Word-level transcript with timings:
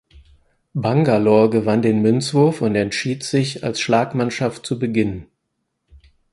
Bangalore 0.73 1.51
gewann 1.51 1.83
den 1.83 2.01
Münzwurf 2.01 2.63
und 2.63 2.73
entschied 2.73 3.21
sich 3.23 3.63
als 3.63 3.79
Schlagmannschaft 3.79 4.65
zu 4.65 4.79
beginnen. 4.79 5.27